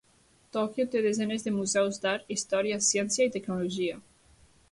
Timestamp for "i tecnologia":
3.31-4.01